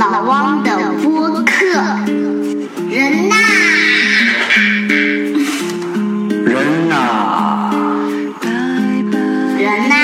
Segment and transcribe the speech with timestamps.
[0.00, 0.70] 老汪的
[1.02, 1.66] 播客，
[2.88, 3.36] 人呐，
[6.46, 7.70] 人呐，
[9.58, 9.94] 人呐.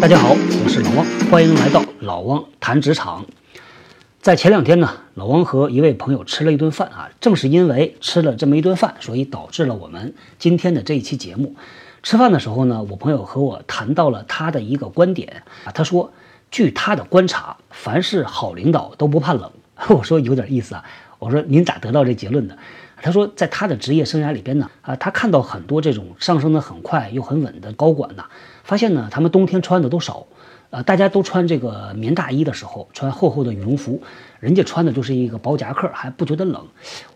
[0.00, 0.34] 大家好，
[0.64, 3.24] 我是老汪，欢迎来到老汪谈职场。
[4.20, 11.54] 在前两天呢，老王和一位朋友吃了一顿饭啊，正是因为吃了这么一顿饭，所以导致了我们今天的这一期节目。
[12.02, 16.12] 吃饭的时候呢，我朋友和我谈到了他的一个观点啊，他说，
[16.50, 19.50] 据他的观察，凡是好领导都不怕冷。
[19.88, 20.84] 我说有点意思啊，
[21.18, 22.58] 我说您咋得到这结论的？
[23.00, 28.26] 他说，在他的职业生涯里边呢，啊，他看到很多这种上升的很快又很稳的高管呐，
[28.64, 30.26] 发现呢，他们冬天穿的都少，
[30.70, 34.00] 呃，大家都穿这个棉大衣的时候，穿厚厚的羽绒服，
[34.38, 36.64] 人家穿的就是一个薄夹克，还不觉得冷。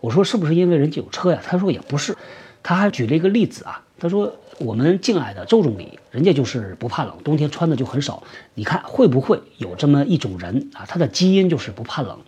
[0.01, 1.39] 我说是不是因为人家有车呀？
[1.41, 2.15] 他说也不是，
[2.61, 8.21] 他还举了一个例子啊，他说我们敬爱的周总理，人家就是不怕冷，冬天穿的就很少。
[8.55, 10.85] 你看会不会有这么一种人啊？
[10.85, 12.19] 他的基因就是不怕冷。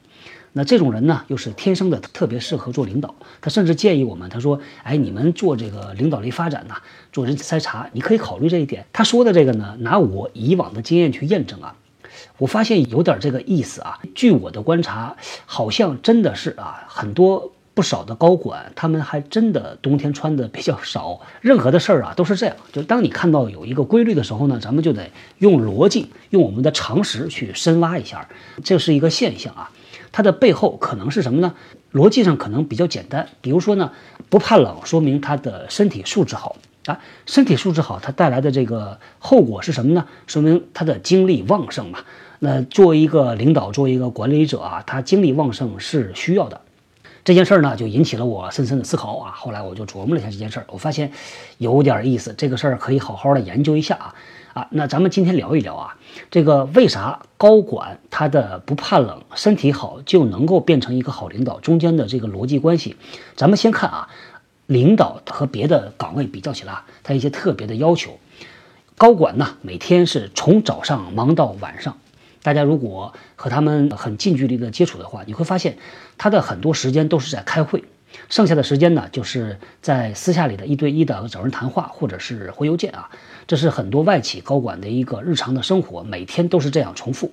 [0.58, 3.14] 那这种人呢，又是天生的特别适合做领导。
[3.40, 6.78] 他甚至建议我们，他说：“哎，你们做这个领导力发展呐、
[7.14, 11.76] 做人才筛查，你可以考虑这一点。”他说的这个呢，拿我以往的经验去验证啊，
[12.40, 14.00] 我发现有点这个意思啊。
[14.16, 21.22] 据我的观察，好像真的是啊，很多不少的高管，他们还真的冬天穿的比较少。
[21.40, 28.28] 任何的事儿啊，都是这样，就是当你看到有一个规律的时候呢，咱们就得用逻辑，用我们的常识去深挖一下，
[28.64, 29.70] 这是一个现象啊。
[30.12, 31.54] 它的背后可能是什么呢？
[31.94, 33.92] 逻辑上可能比较简单，比如说呢，
[34.30, 36.56] 不怕冷，说明他的身体素质好
[36.86, 37.00] 啊。
[37.26, 40.06] 身体素质好，它带来的这个后果是什么呢？
[40.28, 42.00] 说明他的精力旺盛嘛。
[42.40, 46.62] 那作为一个领导，作为一个管理者啊，他精力旺盛是需要的。
[47.24, 49.32] 这件事儿呢，就引起了我深深的思考啊。
[49.32, 51.12] 后来我就琢磨了一下这件事儿，我发现
[51.58, 54.16] 有点意思，这个事儿可以好好的研究一下啊。
[54.58, 55.98] 啊，那咱们今天聊一聊啊，
[56.32, 61.60] 这个为啥高管他的不怕冷、身体好就能够变成一个好领导？
[61.60, 62.96] 中间的这个逻辑关系，
[63.36, 64.10] 咱们先看啊，
[64.66, 68.18] 领导和别的岗位比较起来，他一些特别的要求。
[68.98, 71.96] 高管呢，每天是从早上忙到晚上。
[72.42, 75.78] 大家如果和他们很近距离的接触的话，你会发现
[76.18, 77.84] 他的很多时间都是在开会，
[78.30, 83.10] 剩下的时间呢，就是在私下里的一对一的找人谈话，或者是回邮件啊。
[83.48, 87.32] 这是很多外企高管的一个日常的生活，每天都是这样重复。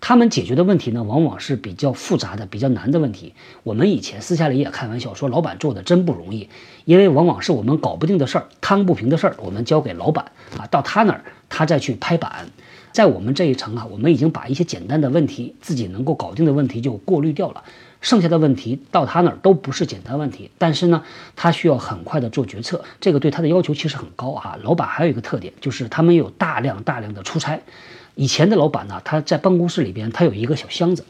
[0.00, 3.32] 他们解决的问题呢，往往是比较复杂的、比较难的问题。
[3.62, 6.50] 我们以前私下里也开玩笑说，老板做的真不容易，
[6.84, 12.50] 因为往往是我们搞不定的事儿、摊不平的事儿，我们交给老板啊，到他那儿他再去拍板。
[12.92, 17.64] 在我们这一层啊，我们已经把一些简单的问题、自己能够搞定的问题就过滤掉了，
[18.04, 20.50] 剩下的问题到他那儿都不是简单问题。
[20.58, 21.02] 但是呢，
[21.34, 24.56] 他需要很快的做决策，这个对他的要求其实很高啊。
[24.62, 27.58] 老板还有一个特点，就是他们有大量大量的出差。
[28.14, 31.04] 以前的老板呢，他在办公室里边，他有一个小箱子，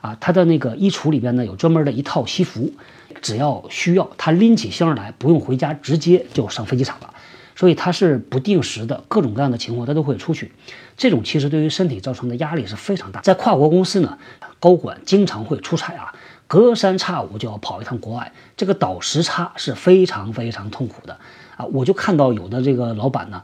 [0.00, 2.72] 啊，他的那个衣橱里边呢有专门的一套西服，
[3.20, 7.12] 只要需要，他拎起箱来，不用回家，直接就上飞机场了。
[7.58, 10.52] 所以他是不定时的各种各样的情况，他都会出去。
[10.98, 13.20] 这种其实对于身体造成的压力是非常大。
[13.22, 14.18] 在跨国公司呢，
[14.60, 16.14] 高管经常会出差啊，
[16.48, 21.18] 隔三差五就要跑一趟国外，这个倒时差是非常非常痛苦的
[21.56, 21.64] 啊。
[21.66, 23.42] 我就看到有的这个老板呢，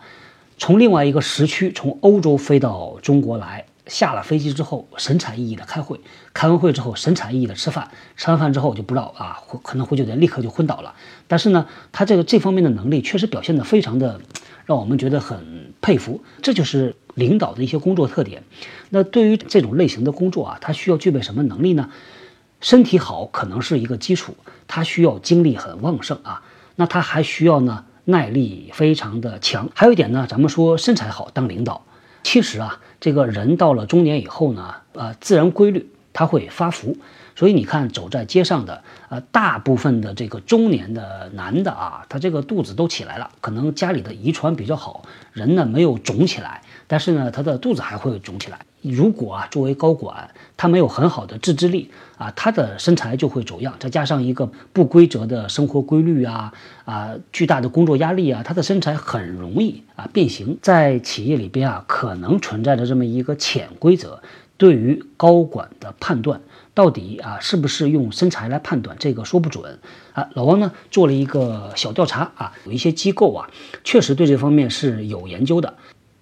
[0.58, 6.00] 从另外一个时区从欧洲飞到中国来，下了飞机之后神采奕奕的开会，
[6.32, 10.94] 开完会之后神采奕奕的吃饭，吃完饭之后就不知道啊，可能会觉得立刻就昏倒了。
[11.26, 14.20] 但是呢，他这个这方面的能力确实表现得非常的，
[14.64, 16.22] 让我们觉得很佩服。
[16.40, 18.44] 这就是领导的一些工作特点。
[18.90, 21.90] 那对于这种类型的工作啊，他需要具备什么能力呢？
[22.62, 24.34] 身体好可能是一个基础，
[24.66, 26.42] 他需要精力很旺盛啊。
[26.76, 29.68] 那他还需要呢耐力非常的强。
[29.74, 31.84] 还有一点呢，咱们说身材好当领导，
[32.22, 36.96] 其实啊，这个人到了中年以后呢，呃，自然规律他会发福。
[37.34, 45.02] 所以你看，走在街上的，呃，大部分的这个中年的男的啊，他这个肚子都起来了，可能家里的遗传比较好，
[45.32, 48.58] 人呢没有肿起来，但是呢，他的肚子还会肿起来。
[48.82, 51.88] 如果啊，作为高管，他没有很好的自制力
[52.18, 53.72] 啊，他的身材就会走样。
[53.78, 56.52] 再加上一个不规则的生活规律啊，
[56.84, 60.58] 啊，巨大的工作压力啊，他的身材很容易啊变形。
[60.60, 64.20] 在企业里边啊，可能存在着这么一个潜规则，
[64.56, 66.40] 对于高管的判断。
[66.74, 68.96] 到底啊是不是用身材来判断？
[68.98, 69.78] 这个说不准
[70.14, 70.28] 啊。
[70.34, 73.50] 老汪呢做了一个小调查啊，有一些机构啊
[73.84, 75.74] 确实对这方面是有研究的。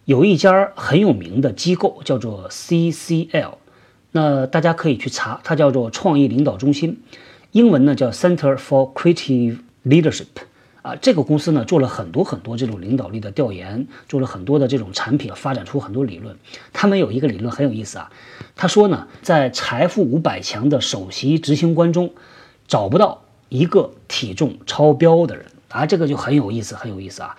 [0.07, 3.55] 有一家很有名的机构叫做 CCL，
[4.11, 7.01] 那大家可以去查，它叫做创意领导中心。
[7.53, 10.27] 英文呢叫 Center for Creative Leadership。
[10.83, 16.37] 啊，这个公司呢做了很多很多这种领导力的调研，做了很多的这种产品，发展出很多理论。
[16.73, 18.11] 他们有一个理论很有意思啊，
[18.57, 22.13] 他说呢，在财富五百强的首席执行官中，
[22.67, 27.37] 找不到一个体重超标的人啊，这个就很有意思，很有意思啊。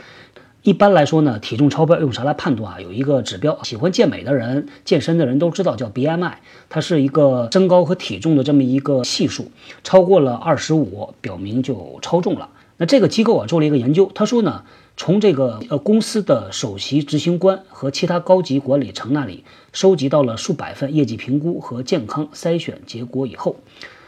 [0.63, 2.79] 一般来说呢，体重超标用啥来判断啊？
[2.79, 6.33] 有一个指标，喜欢健美的人、健身的人都知道，叫 BMI，
[6.69, 9.49] 它是一个身高和体重的这么一个系数，
[9.83, 12.47] 超过了二十五，表明就超重了。
[12.81, 14.63] 那这个机构啊做了一个研究，他说呢，
[14.97, 23.57] 从这个呃公司的首席执行官和其他高级管理层那里收集到了数百份业绩评估和健康筛选结果以后，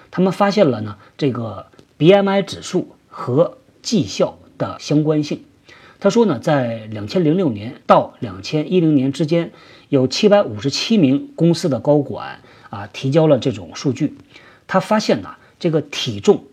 [0.10, 1.68] 他们发现了呢这个
[2.00, 5.44] BMI 指数和绩效的相关性。
[6.00, 9.52] 他说呢，在两千零六年到两千一零年之间，
[9.90, 12.40] 有七百五十七名公司的高管
[12.72, 14.18] 啊提交了这种数据，
[14.66, 16.46] 他发现呢这个体重。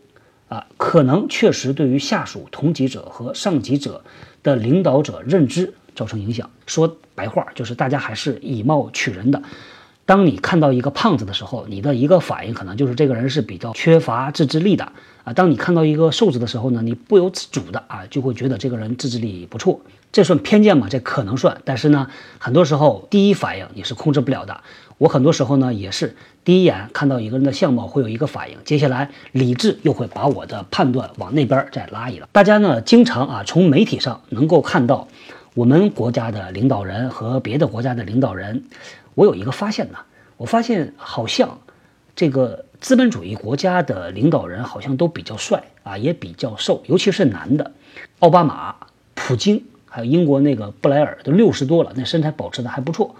[0.50, 4.02] 啊，可能确实对于下属、同级者和上级者
[4.43, 6.50] 的领导者认知造成影响。
[6.67, 9.41] 说白话就是，大家还是以貌取人的。
[10.06, 14.93] 当你看到一个胖子的时候，你的一个反应可能就是这个人是比较缺乏自制力的
[15.23, 15.32] 啊。
[15.32, 19.81] 当你看到一个瘦子的时候呢，你不由自主的啊就会觉得这个人自制力不错。
[20.11, 20.88] 这算偏见吗？
[20.91, 22.08] 这可能算，但是呢，
[22.41, 24.61] 很多时候第一反应你是控制不了的。
[25.00, 26.14] 我很多时候呢也是
[26.44, 32.29] 第一眼看到一个人的相貌会有一个反应，接下来理智又会把我的判断往那边再拉一拉。
[32.32, 35.08] 大家呢经常啊从媒体上能够看到
[35.55, 38.64] 我们国家的领导人和别的国家的领导人。
[39.14, 40.00] 我有一个发现呢，
[40.37, 41.58] 我发现好像
[42.14, 47.73] 这个资本主义国家的领导人好像都比较帅啊，也比较瘦，尤其是男的，
[48.19, 48.76] 奥巴马、
[49.14, 53.14] 普京，还有英国那个布莱尔都六十多了，那身材保持的还不错。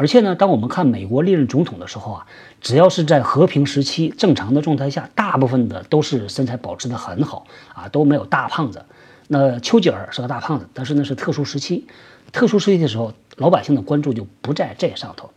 [0.00, 2.26] 而且呢，当我们看美国历任总统的时候啊，
[2.62, 8.82] 只要是在和平时期正常的状态下，大部分的都是身材保持的很好啊，都没有大胖子。
[9.28, 11.86] 那丘吉尔是个大胖子，但是那是特殊时期，
[12.32, 13.12] 特殊时期的时候。
[13.36, 15.30] 老百姓的关注就不在这上头，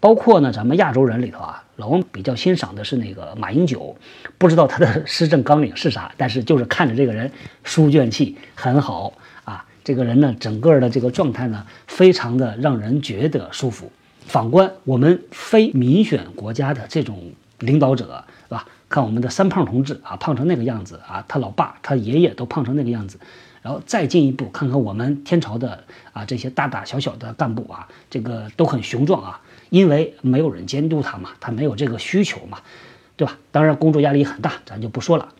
[0.00, 3.94] 包括呢，咱们亚洲人里头啊，老王比较欣赏的是那个马英九，
[4.38, 7.30] 不知道他的施政纲领是啥，但是就是看着这个人
[7.64, 9.12] 书卷气很好，
[9.88, 13.90] 这个人呢，整个的这个状态呢，非常的让人觉得舒服。
[14.20, 18.66] 反观我们非民选国家的这种领导者，是吧？
[18.90, 23.18] 看我们的三胖同志啊，胖成那个样子啊，他老爸、他爷爷都胖成那个样子。
[23.62, 29.40] 然后再进一步看看我们天朝的啊这些大大小小的干部啊，这个都很雄壮啊，
[29.70, 32.58] 因为没有人监督他嘛，他没有这个需求嘛，
[33.16, 33.38] 对吧？
[33.52, 35.30] 当然工作压力很大，咱就不说了。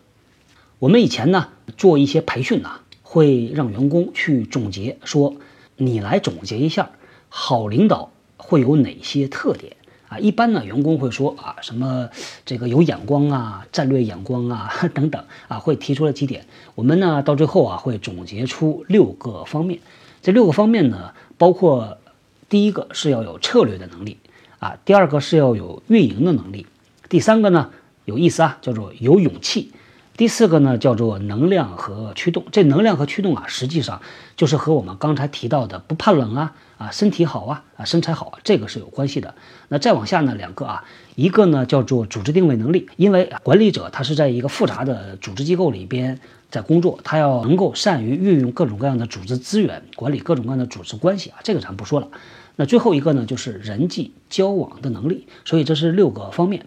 [0.79, 2.71] 我们以前呢做一些培训呢，
[3.10, 5.34] 会让员工去总结，说
[5.78, 6.90] 你来总结一下
[7.31, 9.76] 好领导会有哪些特点。
[10.10, 12.10] 啊，一般呢，员工会说啊，什么
[12.44, 16.44] 这个有眼光啊，战略眼光啊， 等等啊，会提出了几点。
[16.75, 19.81] 我们呢，到最后啊，会总结出六个方面。
[20.20, 21.96] 这六个方面呢，包括
[22.50, 24.19] 第一个是要有策略的能力
[24.58, 26.66] 啊，第二个是要有运营的能力，
[27.08, 27.70] 第三个呢，
[28.04, 29.72] 有意思啊，叫做有勇气。
[30.19, 32.44] 第四个呢，叫做能量和驱动。
[32.50, 34.03] 这能量和驱动啊，实际上
[34.37, 39.37] 就是和我们刚才提到的不怕冷啊，啊身体好啊，啊身材好啊，这个是有关系的。
[39.69, 40.82] 那再往下呢，两个啊，
[41.15, 46.19] 一个呢叫做组织定位能力，因为管理者他是在一个复杂的组织机构里边
[46.50, 52.09] 在工作，他要能够善于运用各种各样的组织资源，管理各种各样的组织关系啊，这个咱不说了。
[52.57, 55.28] 那最后一个呢，就是人际交往的能力。
[55.45, 56.66] 所以这是六个方面。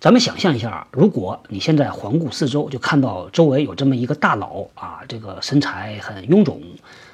[0.00, 6.62] 咱们想象一下，如果你现在环顾四周，就看到周围有这么一个大佬啊，这个身材很臃肿。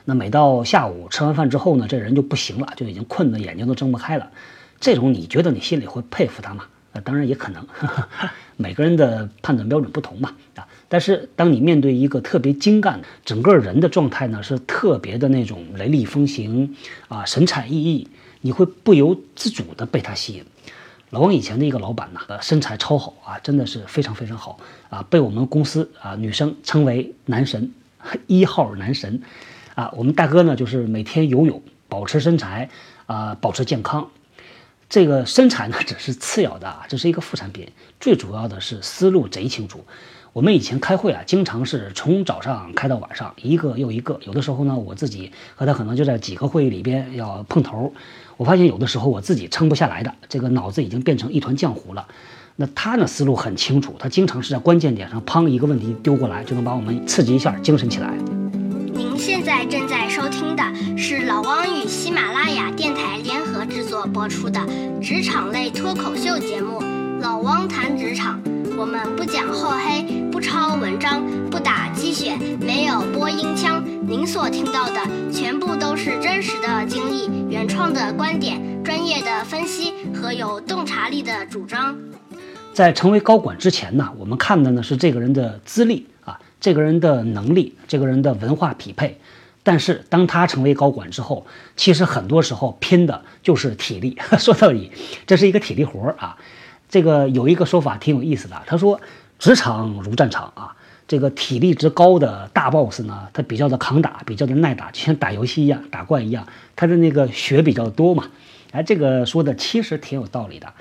[0.05, 4.29] 那每到下午吃完饭之后呢，这人就不行了，就已经困得眼睛都睁不开了。
[4.79, 6.67] 这种你觉得你心里会佩服他吗？
[6.93, 7.67] 呃，当然也可能，
[8.59, 10.69] 每个人的判断标准不同嘛啊。
[10.87, 16.77] 但是当你面对一个特别精干，整个人的状态呢是特别的那种雷厉风行
[17.09, 18.07] 啊，神采奕奕，
[18.43, 20.45] 你会不由自主的被他吸引。
[21.15, 24.59] 老王以前的一个老板呢，呃，身材超好啊，真的是非常非常好
[24.91, 27.73] 啊，被我们公司啊女生称为男神，
[28.27, 29.23] 一号男神，
[29.77, 32.69] 啊，我们大哥呢就是每天游泳，保持身材
[33.07, 34.11] 啊，保持健康，
[34.89, 39.85] 这个身材呢只是次要的啊，这是一个副产品，最主要的是思路贼清楚。
[40.35, 47.93] 我们以前开会啊，经常是从早上开到晚上，一个又一个，有的时候呢，我自己和他可能就在几个会议里边要碰头。
[48.37, 52.09] 我发现有的时候我自己撑不下来的，这个脑子已经变成一团浆糊了。
[52.57, 58.13] 那他呢思路很清楚，他经常是在关键点上，砰一个问题丢过来，就能把我们刺激一下，精神起来。
[58.93, 60.65] 您现在正在收听的
[60.99, 64.61] 是老汪与喜马拉雅电台联合制作播出的
[65.01, 66.81] 职场类脱口秀节目
[67.21, 68.41] 《老汪谈职场》，
[68.77, 70.03] 我们不讲厚黑，
[70.33, 73.85] 不抄文章，不打鸡血，没有播音腔。
[74.07, 75.01] 您所听到的
[75.33, 81.97] 全部都是真实的经历、原创的观点、专业的分析和有洞察力的主张。
[82.73, 89.21] 在成为高管之前呢，我们看的呢是这个人的资历啊，这个人的能力，这个人的文化匹配。
[89.63, 94.19] 但是当他成为高管之后，其实很多时候拼的就是体力。
[94.37, 94.91] 说到底，
[95.27, 96.37] 这是一个体力活儿啊。
[96.95, 99.01] 这个有一个说法挺有意思的，他说
[99.41, 100.77] ：“职场如战场啊，
[101.09, 106.47] 这个体力值高的大 boss 呢，他比较的抗打，比较的耐打，就像打游戏一样，打怪一样，
[106.77, 108.31] 他的那个血比较多嘛。”
[108.71, 110.73] 哎，这个说的其实挺有道理的。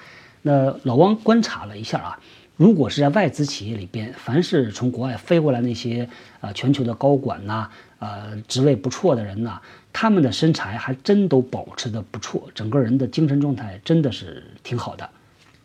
[0.43, 2.19] 那老汪观察了一下啊，
[2.57, 6.07] 如果是在外资企业里边，凡是从国外飞过来那些
[6.41, 9.59] 啊全球的高管呐，呃职位不错的人呐，
[9.91, 15.09] 他们的身材还真都保持的不错，整个人的精神状态真的是挺好的。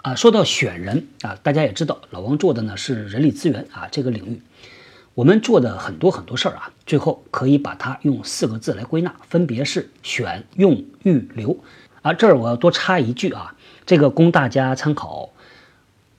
[0.08, 4.40] 啊，说到选人啊，大家也知道，老王做的呢是人力资源啊这个领域，
[5.12, 11.58] 我们做的很多很多事儿啊，最后可以把它用四个字来归纳，分别是选、用、预、留。
[12.00, 15.28] 啊，这儿我要多插一句啊，这个供大家参考。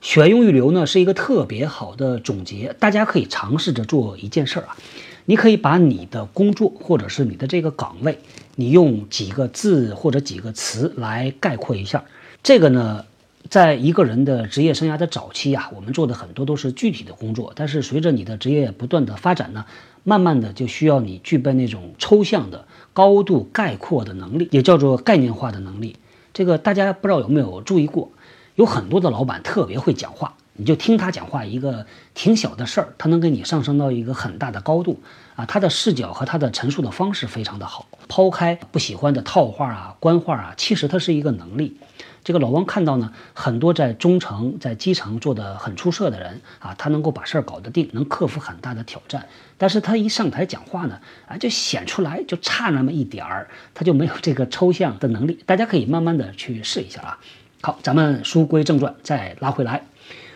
[0.00, 4.76] 选、用、预、留呢是一个特别好的总结，大家可以尝试着做一件事儿啊，
[5.24, 8.20] 你可以把你的工作或者是你的这个岗位，
[8.54, 12.04] 你用几个字或者几个词来概括一下。
[12.44, 13.04] 这个呢。
[13.50, 19.64] 在一个人的职业生涯的早期啊，我们做的很多都是具体的工作，但是随着你的职业不断的发展呢，
[20.04, 25.96] 慢慢的就需要你具备那种抽象的、高度概括的能力，也叫做概念化的能力。
[26.32, 28.12] 这个大家不知道有没有注意过，
[28.54, 35.00] 有很多的老板特别会讲话，你就听他讲话，一个挺小的事儿，他能给你上升到一个很大的高度
[35.34, 41.76] 啊，他的视角和他的陈述的方式非常的好，抛开不喜欢的套话啊、官话啊，其实它是一个能力。
[42.22, 49.26] 这个老汪看到呢，很多在中层、在基层做得很出色的人啊，他能够把事儿搞得定，能克服很大的挑战。
[49.56, 55.38] 但是他一上台讲话呢，啊，就显出来就差那么一点儿，他就没有这个抽象的能力。
[55.46, 57.18] 大家可以慢慢的去试一下啊。
[57.62, 59.82] 好，咱们书归正传，再拉回来。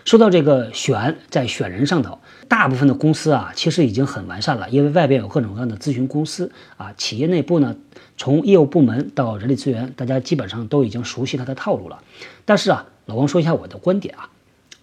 [0.04, 7.74] 说到这个选，在选人上头，大部分的公司啊，其实已经很完善了，因为外边有各种各样的咨询公司啊，企业内部呢，
[8.18, 12.02] 从业务部门到人力资源，大家基本上都已经熟悉它的套路了。
[12.44, 14.28] 但是啊，老王说一下我的观点啊，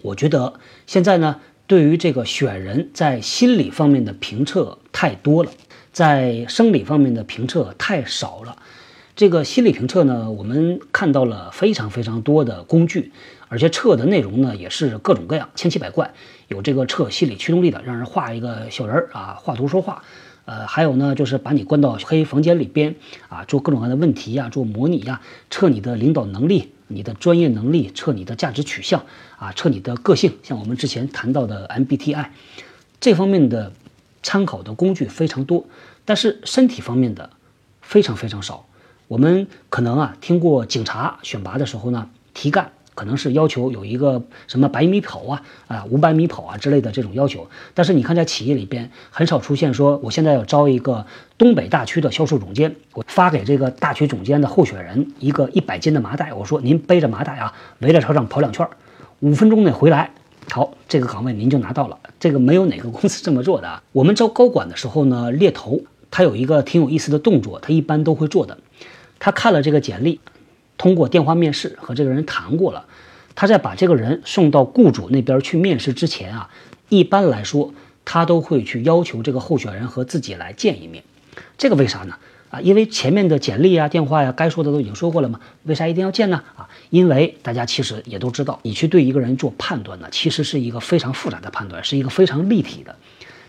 [0.01, 0.55] 我觉得
[0.87, 5.51] 现在呢，对于这个选人在心理方面的评测太多了，
[5.93, 8.57] 在生理方面的评测太少了。
[9.15, 13.11] 这个心理评测呢，我们看到了非常非常多的工具。
[13.51, 16.13] 而且测的内容呢，也是各种各样、千奇百怪。
[16.47, 20.01] 有这个测心理驱动力的，让人画一个小人儿啊，画图说话。
[20.45, 22.95] 呃，还有呢，就是把你关到黑房间里边
[23.27, 29.03] 啊，做各种各样的问题呀，做模拟呀，测你的领导能力、你的专业能力，测你的价值取向
[29.37, 30.31] 啊，测你的个性。
[30.43, 32.27] 像我们之前谈到的 MBTI，
[33.01, 33.73] 这方面的
[34.23, 35.65] 参考的工具非常多，
[36.05, 37.29] 但是身体方面的
[37.81, 38.65] 非常非常少。
[39.09, 42.71] 我们可能啊，听过警察选拔的时候呢，题干。
[43.01, 58.67] 可能是要求有一个什么百米跑啊啊五百米跑啊之类的这种要求，但是你看在企业里边很少出现说我现在要招一个东北大区的销售总监，我发给这个大区总监的候选人一个一百斤的麻袋，我说您背着麻袋啊围着操场跑两圈，
[59.21, 60.11] 五分钟内回来，
[60.51, 61.97] 好这个岗位您就拿到了。
[62.19, 63.81] 这个没有哪个公司这么做的啊。
[63.93, 65.81] 我们招高管的时候呢，猎头
[66.11, 68.59] 他有一个挺有意思的动作，他一般都会做的，
[69.17, 70.19] 他看了这个简历。
[70.77, 72.87] 通过电话面试和这个人谈过了，
[73.35, 76.49] 他在把这个人送到雇主那边去面试之前啊，
[76.89, 77.73] 一般来说
[78.05, 81.03] 他都会去要求这个候选人和自己来见一面。
[81.57, 82.15] 这个为啥呢？
[82.49, 86.43] 啊，因为前面的简历啊、电话呀，该说的都已经说过了嘛，为啥一定要见呢？
[86.57, 92.97] 啊，因为大家其实也都知道，你去对一个人做判断呢，其实是一个非常复杂的判断，是一个非常立体的。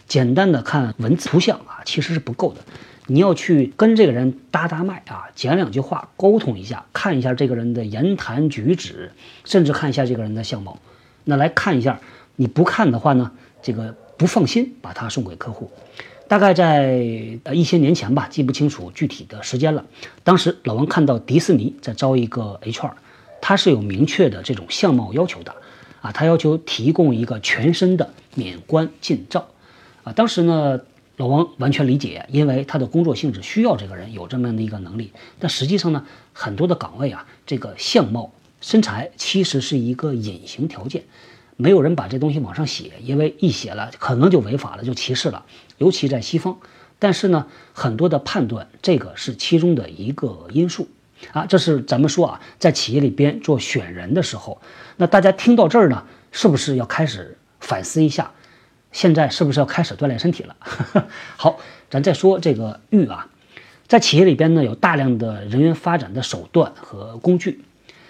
[0.06, 2.60] 简单的看文字图像啊，其实是不够的。
[3.08, 9.10] 你要去跟这个人搭搭脉啊，讲两句话，沟通一下，看一下这个人的言谈举止，
[9.44, 10.78] 甚至看一下这个人的相貌。
[11.24, 12.00] 那来看一下，
[12.36, 15.68] 你不看的话呢，这个不放心把他送给客户。
[16.28, 19.84] 大概在呃一些年前吧，记不清楚具体的时间了。
[20.22, 22.92] 当时老王看到迪士尼在招一个 HR，
[23.40, 25.52] 他是有明确的这种相貌要求的
[26.00, 29.48] 啊，他要求提供一个全身的免冠近照
[30.04, 30.12] 啊。
[30.12, 30.80] 当时呢。
[31.22, 35.12] 老王完全理解，因为他的工作性质需要这个人有这么样的一个能力。
[35.38, 41.04] 但实际上呢，很多的岗位啊，这个相貌、身材其实是一个隐形条件，
[41.56, 45.44] 没有人把这东西往上写，因为一写了可能就违法了，就歧视了。
[45.78, 46.58] 尤其在西方，
[46.98, 50.88] 但是呢，很多的判断，这个是其中的一个因素
[51.30, 51.46] 啊。
[51.46, 54.60] 这是咱们说啊，在企业里边做选人的时候，
[54.96, 58.32] 那大家听到这儿呢，是不是要开始反思一下？
[58.92, 60.54] 现在是不是要开始锻炼身体了？
[61.36, 61.58] 好，
[61.90, 63.28] 咱再说这个育啊，
[63.88, 67.62] 在企业里边呢，有大量的人员发展的手段和工具。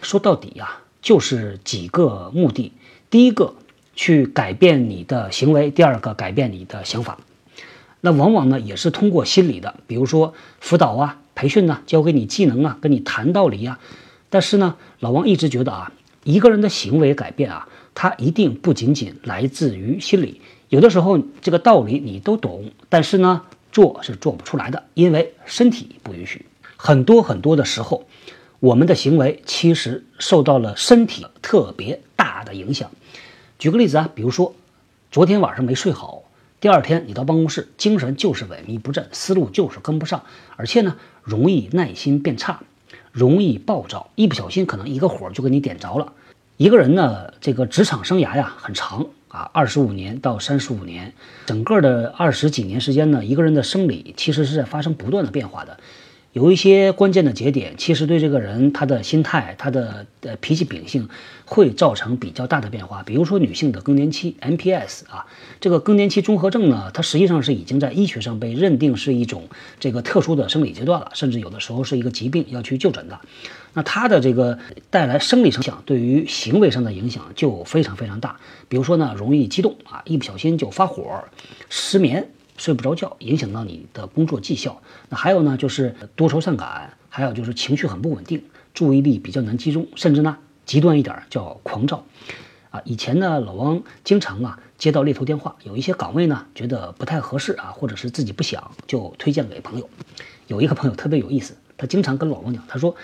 [0.02, 2.72] 说到底呀、就是几个目的：
[3.08, 3.54] 第一个，
[3.94, 7.18] 去改变你的行为；第二个，改变你的想法。
[8.00, 13.78] 那往往呢，也是通过心理的，比如说辅导啊、培训呐、教给你技能啊、跟你谈道理呀、
[14.28, 15.92] 但是呢，老王一直觉得啊，
[16.24, 20.40] 一个人的行为改变啊，它一定不仅仅来自于心理。
[20.72, 26.46] 有的时候这个道理你都懂，但是呢，做是做不出来的，因为身体不允许。
[26.78, 28.06] 很多很多的时候，
[28.58, 32.90] 我们的行为其实受到了身体特别大的影响。
[33.58, 34.54] 举个例子啊，比如说
[35.10, 36.22] 昨天晚上没睡好，
[36.58, 40.22] 第二天你到办公室，精神就是萎靡不振，思路就是跟不上，
[40.56, 42.62] 而且呢，容易耐心变差，
[43.12, 46.14] 容易暴躁，一不小心可能一个火就给你点着了。
[46.56, 51.14] 一个人呢，这个职场生涯呀很长啊，二十五年到三十五年，
[51.46, 55.80] 整个的二十几年时间呢，一个人的生理其实是在发生不断的变化的。
[56.34, 61.08] 有一些关键的节点，其实对这个人他的心态、他的呃脾气秉性
[61.44, 63.02] 会造成比较大的变化。
[63.02, 65.26] 比如说女性的更年期 MPS 啊，
[65.60, 69.48] 这个更年期综合症呢，它实际上是已经在医学上被认定是一种
[69.78, 73.20] 这个特殊的生理阶段了，甚至有的时候是一个疾病要去就诊的。
[73.74, 74.58] 那它的这个
[74.90, 78.38] 带来生理影响，对于行为上的影响就非常非常大。
[78.68, 81.24] 比如说呢，容易激动啊，一不小心就发火，
[81.68, 82.30] 失眠。
[82.58, 84.82] 睡不着觉，影响到你的工作绩效。
[85.08, 90.36] 那还有呢，就是多愁善感，还有就是情绪很不稳定，注意力比较难集中，甚至呢
[90.66, 92.04] 极端一点叫狂躁。
[92.70, 99.88] 啊，以前呢，老王经常啊接到猎头电话，有一些岗位呢觉得不太合适啊，或者是自己不想，就推荐给朋友。
[100.46, 102.94] 有一个朋友特别有意思，他经常跟老王讲，他说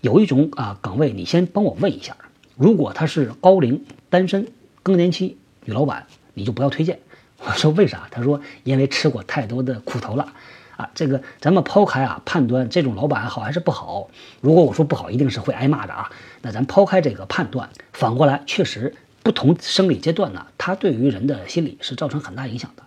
[0.00, 2.16] 有一种啊岗位，你先帮我问一下，
[2.56, 4.48] 如果他是高龄单身
[4.82, 6.98] 更年期女老板，你就不要推荐。
[7.42, 8.08] 我说为啥？
[8.10, 10.32] 他说因为吃过太多的苦头了，
[10.76, 14.08] 啊，这个咱们抛开啊判断这种老板好还是不好。
[14.40, 16.10] 如果我说不好，一定是会挨骂的啊。
[16.42, 22.82] 那咱抛开这个判断，反过来确实不同生理阶段呢，它对于人的心理是造成很大影响的。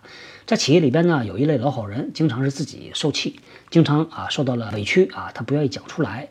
[0.46, 6.28] 在企业里边呢，有一类老好人，经常是自己受气，经常啊受到了委屈啊，他不愿意讲出来，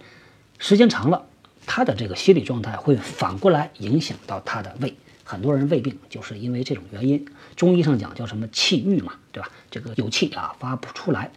[0.65, 1.26] 时间长了，
[1.65, 4.95] 他的这个心理状态会反过来影响到他的胃。
[5.26, 7.26] 很多人胃病就是因为这种原因，
[7.58, 9.49] 中医上讲叫什么气郁嘛，对吧？
[9.69, 11.32] 这个有气啊发不出来，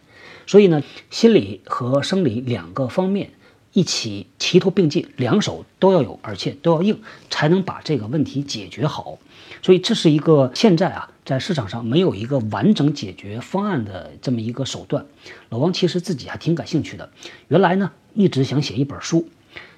[0.45, 3.31] 所以呢，心理和生理两个方面
[3.73, 9.17] 一起齐头并进，两手都要有，而且都要硬，才能把这个问题解决好。
[9.61, 15.05] 所以这是一个现在啊，在市场上没有一个完整解决方案的这么一个手段。
[15.49, 17.09] 老王其实自己还挺感兴趣的，
[17.49, 19.27] 原来呢一直想写一本书。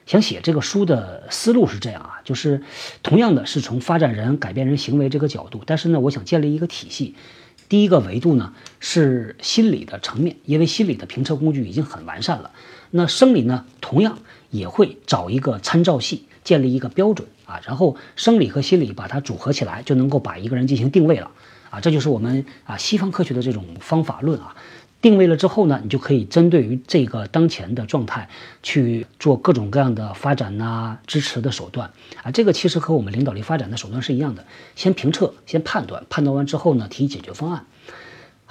[0.05, 2.61] 想写这个书的思路是这样啊，就是
[3.01, 7.15] 同样的是从发展人、改变人行为这个角度，但是呢，我想建立一个体系。
[7.67, 12.51] 第一个维度呢是心理的层面，因为心理的评测工具已经很完善了。
[12.91, 21.31] 那生理呢，同样也会找一个参照系，建立一个标准啊，然后生理和心理把它组合起来，就能够把一个人进行定位了
[21.69, 21.79] 啊。
[21.79, 24.55] 这就是我们啊西方科学的这种方法论啊。
[25.01, 28.27] 定位了之后呢，你就可以针对于这个当前的状态
[28.61, 31.89] 去做各种各样的发展呐、支持的手段
[32.21, 32.31] 啊。
[32.31, 34.43] 这个其实和我们领导力发展的手段是一样的，
[34.75, 37.65] 先评测，先判断，判断完之后呢，提解决方案。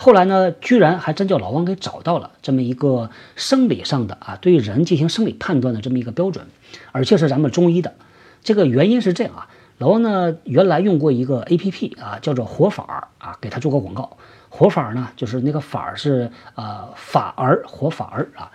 [0.00, 6.46] 后来呢，居然还真叫老王给找到了这么一个生理上的啊，对人进行生理判断的这么一个标准，
[6.92, 7.94] 而且是咱们中医的。
[8.44, 14.16] 这个原因是这样啊，老王呢原来用过一个 A P P 啊，叫做活法啊，给他做过广告。
[14.48, 18.52] 活法呢，就是那个法是呃法儿活法儿啊。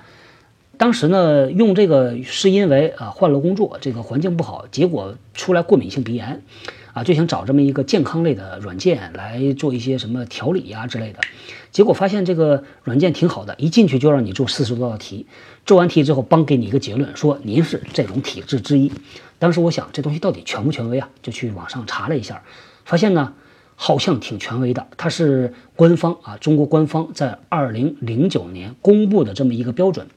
[0.77, 6.41] 当时呢用这个是因为啊换了工作，这个环境不好，结果出来过敏性鼻炎，
[6.93, 11.19] 啊就想找这么一个健康类的软件来做一些什么调理呀之类的。
[11.71, 15.25] 结果发现这个软件挺好的，一进去就让你做四十多道题，
[15.65, 18.91] 做完题之后，帮给你一个结论，说您是这种体质之一。
[19.39, 21.09] 当时我想这东西到底权不权威啊？
[21.21, 22.43] 就去网上查了一下，
[22.85, 23.33] 发现呢。
[23.75, 30.07] 好像挺权威的，它是官方啊，中国官方在二零零九年公布的这么一个标准。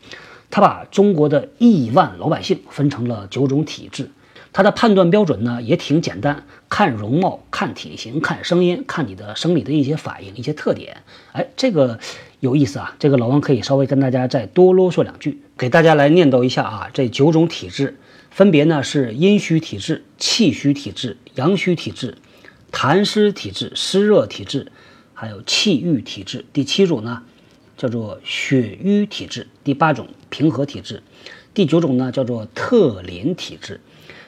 [0.50, 4.10] 它把中国的亿万老百姓分成了九种体质，
[4.56, 11.02] 它的判断标准呢也挺简单，看容貌、看体型、看声音、看你的生理的一些反应、一些特点。
[11.32, 12.00] 哎，这个
[12.40, 12.96] 有意思啊！
[12.98, 16.88] 这个老王可以稍微跟大家再多啰嗦两句，给大家来念叨一下啊。
[16.94, 17.98] 这九种体质
[18.30, 22.16] 分别呢是阴虚体质、气虚体质、阳虚体质。
[22.72, 24.72] 痰湿体质、湿热体质，
[25.12, 26.46] 还有气郁体质。
[26.54, 27.24] 第七种呢，
[27.76, 29.48] 叫做血瘀体质。
[29.62, 31.02] 第八种平和体质。
[31.56, 33.80] 第九种呢，叫做特淋体质。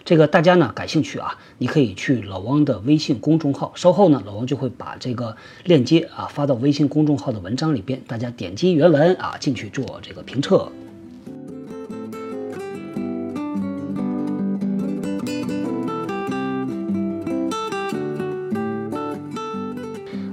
[0.02, 10.72] 这个大家呢感兴趣啊，你可以去老汪的微信公众号，稍后呢老汪就会把这个链接啊发到微信公众号的文章里边，大家点击原文啊进去做这个评测。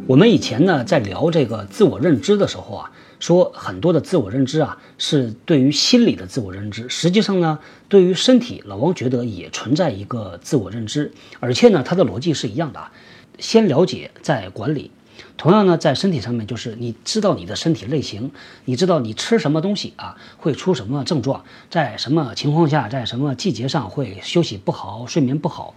[0.07, 6.89] 我们以前呢，在聊这个自我认知的时候啊，说很多的自我认知啊，是对于心理的自我认知。
[6.89, 12.91] 实际上呢，对于身体，老王觉得也存在一个自我认知，而且呢，它的逻辑是一样的啊。
[13.39, 14.91] 先了解再管理。
[15.37, 18.31] 同样呢，在身体上面，就是你知道你的身体类型，
[18.65, 25.75] 你知道你吃什么东西啊，会出什么症状，在什么情况下，在什么季节上会休息不好、睡眠不好。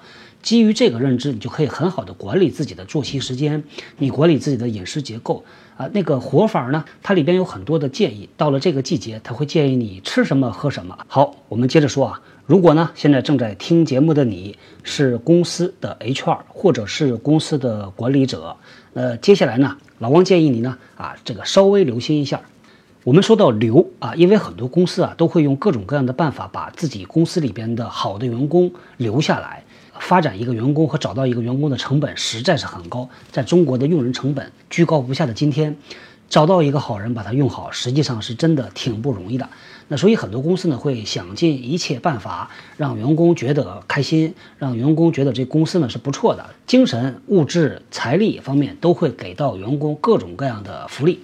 [0.49, 3.63] 基于这个认知，你就可以很好的管理自己的作息时间，
[3.99, 5.45] 你管理自己的饮食结构
[5.77, 5.87] 啊。
[5.93, 8.31] 那个活法呢，它里边有很多的建议。
[8.39, 10.97] 到了这个季节，它会建议你吃什么喝什么。
[11.07, 12.23] 好，我们接着说啊。
[12.47, 18.57] 如果呢，现在正在听节目的你是公司的 HR 或者是公司的管理者，
[18.95, 22.41] 呃，接下来呢，老王建议你呢啊，这个稍微留心一下。
[23.05, 29.65] 我们说到留啊，因为很多公司啊都会用各种各样的办法把自己公司里边的好的员工留下来。
[30.01, 35.77] 发展一个员工和找到一个员工的成本实在是很高，在中国的用人成本居高不下的今天，
[36.29, 39.49] 找到一个好人把他用好，实际上是真的挺不容易的。
[39.89, 51.21] 那所以很多公司呢会想尽一切办法让员工觉得开心，让员工觉得这公司呢是不错的，精神、物质、财力方面都会给到员工各种各样的福利。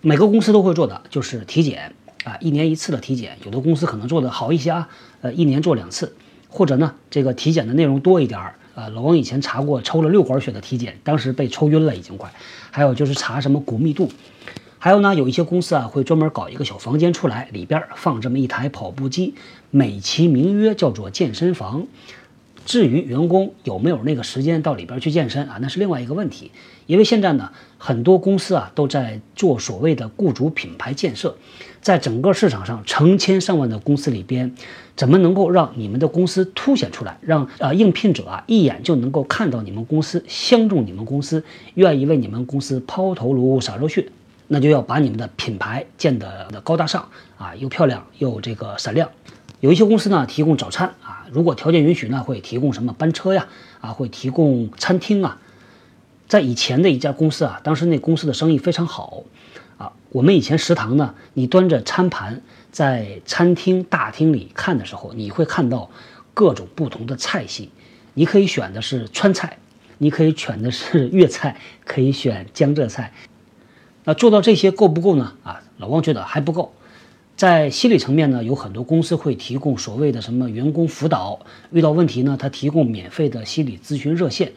[0.00, 4.88] 每个公司都会做的就是体检啊，一年一次的体检，有的公司可能做的好一些啊，
[5.20, 6.14] 呃，一年做两次。
[6.54, 8.88] 或者呢，这个体检的内容多一点儿啊。
[8.90, 12.32] 老王以前查过抽了六管血的体检，当时被抽晕了，已经快。
[12.70, 14.08] 还有就是查什么骨密度，
[14.78, 19.34] 还有呢，有一些公司啊会专门搞一个小房间出来，里边放这么一台跑步机，
[19.72, 21.88] 美其名曰叫做健身房。
[22.64, 26.50] 至于员工有没有那个时间到里边去健身啊，那是另外一个问题。
[26.86, 31.34] 因为现在呢，很多公司啊都在做所谓的雇主品牌建设，
[31.80, 34.54] 在整个市场上成千上万的公司里边，
[34.94, 41.42] 怎么能够让你们的公司凸显出来，让啊应聘者啊一眼就能够看到你们公司，相中你们公司，
[41.74, 44.06] 愿意为你们公司抛头颅洒热血，
[44.48, 49.08] 那就要把你们的品牌建得高大上啊，又漂亮又这个闪亮。
[49.64, 53.46] 有一些公司呢提供早餐啊，如果条件允许呢，会提供什么班车呀，
[53.80, 55.40] 啊会提供餐厅啊。
[56.28, 59.22] 在以前的一家公司啊，当时那公司的生意非常好，
[59.78, 65.88] 啊，我们以前食堂呢，你端着餐盘在餐厅大厅里看的时候，你会看到
[66.34, 67.70] 各种不同的菜系，
[68.12, 69.56] 你可以选的是川菜，
[69.96, 73.14] 你可以选的是粤菜， 可以选江浙菜。
[74.04, 75.32] 那做到这些够不够呢？
[75.42, 76.74] 啊，老汪觉得还不够。
[77.36, 81.40] 在心理层面呢，有很多公司会提供所谓的什么员工辅导，
[81.72, 84.52] 遇到问题呢，他提供免费的心理咨询热线。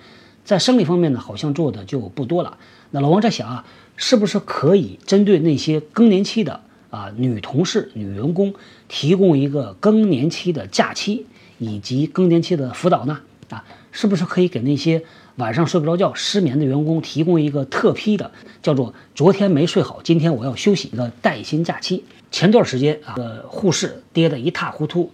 [0.45, 2.57] 在生理方面呢，好像做的就不多了。
[2.91, 6.61] 那老王在想啊，是不是可以针对那些更年期的
[6.91, 8.53] 啊女同事、女员工，
[8.87, 11.25] 提供一个更年期的假期
[11.57, 13.19] 以及更年期的辅导呢？
[13.49, 15.03] 啊，是不是可以给那些
[15.37, 18.31] 晚上睡不着觉、失眠的员工提供一个特批的，
[18.63, 22.03] 叫做昨天没睡好，今天我要休息的带薪假期？
[22.31, 25.11] 前段时间啊，呃护士跌得一塌糊涂，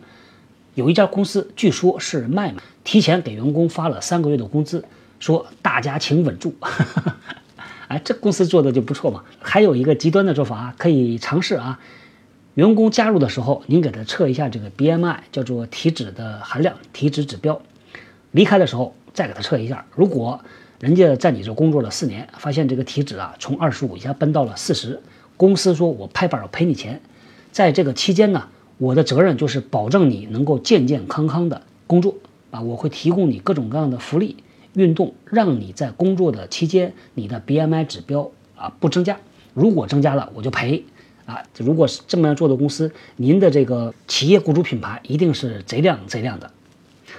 [0.76, 4.84] 有一家公司据说是麦麦提前给员工发了三个月的工资。
[5.20, 6.54] 说大家请稳住，
[7.88, 9.24] 哎，这公司做的就不错嘛。
[9.40, 11.80] 还有一个极端的做法啊可以尝试啊。
[12.56, 17.62] 员工加入的时候，您给他测一下这个 BMI，叫做体脂的含量、体脂指标。
[18.32, 19.86] 离开的时候再给他测一下。
[19.96, 20.42] 如果
[20.80, 25.02] 人家在你这工作了四年，发现这个体脂啊从二十五一下奔到了四十，
[25.38, 27.02] 公司说我拍板我赔你钱。
[27.52, 28.48] 在这个期间呢，
[28.78, 32.16] 我的责任就是保证你能够健健康康的工作
[32.52, 34.38] 啊，我会提供你各种各样的福利。
[34.74, 39.20] 运动让你在工作的期间，你的 BMI 指标啊不增加，
[39.54, 40.84] 如果增加了我就赔
[41.28, 41.44] 啊。
[41.60, 46.50] 如果是这么样做的公司，您的这个企业雇主品牌一定是贼亮贼亮的。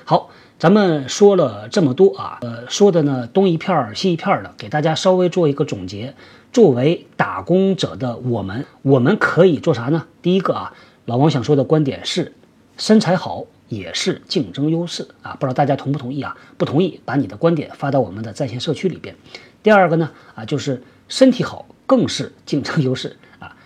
[0.04, 6.14] 好，咱们说了这么多啊，呃，说的呢东一片儿西一片儿的，给大家稍微做一个总结。
[6.52, 10.06] 作为打工者的我们，我们可以做啥呢？
[10.22, 10.72] 第一个啊，
[11.04, 12.32] 老王想说的观点是，
[12.76, 13.46] 身材好。
[13.66, 16.36] 也是竞争优势啊，不知道大家同不同意啊？
[16.58, 19.16] 不同意，把你的观点发到我们的在线社区里边。
[19.62, 23.56] 第二个呢，啊，就是身体好更是竞争优势啊。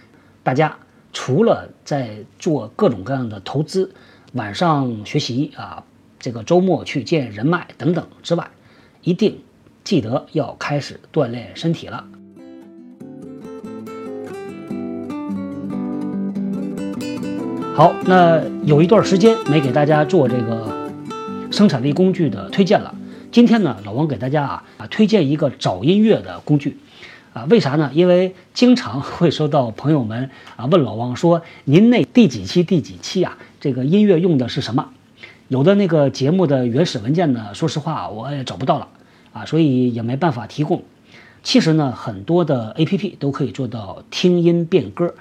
[0.45, 0.79] 大家
[1.13, 3.93] 除了在做各种各样的投资、
[4.35, 5.83] 晚上学习啊，
[6.29, 8.51] 这个周末去见人脉等等之外，
[9.01, 9.39] 一定
[9.83, 12.05] 记得要开始锻炼身体了。
[17.75, 20.91] 好，那有一段时间没给大家做这个
[21.51, 22.95] 生产力工具的推荐了。
[23.33, 26.77] 今天呢，老王给大家啊啊推荐一个找音乐的工具，
[27.33, 27.91] 啊，为啥呢？
[27.95, 34.91] 因为经常 会收到朋友们啊问老王说，您那第几期第几期啊，这个音乐用的是什么？
[35.49, 38.89] 有的那个节目的原始文件呢，说实话我也找不到了
[39.33, 40.83] 啊，所以也没办法提供。
[41.43, 45.15] 其实呢，很多的 APP 都可以做到听音辨歌。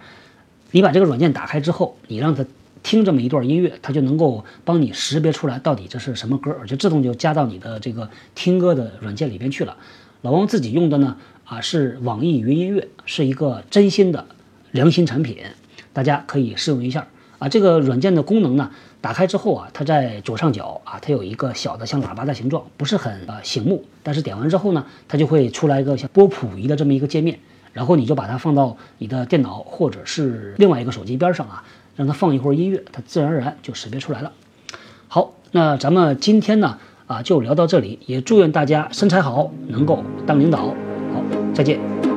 [0.71, 2.45] 你把这个软件打开之后，你让它
[2.83, 9.77] 听这么一段音乐，它就能够帮你识别出来到底这是什么歌，而且自动就加到你的这个听歌的软件里边去了。
[10.23, 14.27] 老王自己用的呢，啊是网易云音乐，是一个真心的
[14.71, 15.37] 良心产品，
[15.93, 17.07] 大家可以试用一下。
[17.39, 27.39] 啊，这个软件的功能呢，打开之后啊，它在左上角啊，它有一个小的像喇叭的形状，不是很呃醒目，但是点完之后呢，它就会出来一个像波普仪的这么一个界面，
[27.73, 31.63] 然后你就把它放到你的电脑或者是另外一个手机边上啊，
[31.95, 34.31] 让它放一会儿音乐，它自然而然就识别出来了。
[35.07, 40.73] 好，那咱们今天呢啊就聊到这里，也祝愿大家身材好，能够当领导。
[41.13, 41.23] 好，
[41.53, 42.16] 再见。